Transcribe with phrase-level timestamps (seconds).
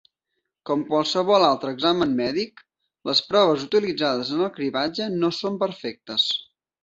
[0.67, 2.63] Com qualsevol altre examen mèdic,
[3.09, 6.27] les proves utilitzades en el cribratge no són perfectes.